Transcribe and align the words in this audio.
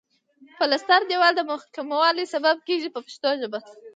پلستر 0.57 1.01
دېوال 1.09 1.33
د 1.37 1.41
محکموالي 1.51 2.25
سبب 2.33 2.55
کیږي 2.67 2.89
په 2.95 2.99
پښتو 3.05 3.29
ژبه. 3.41 3.59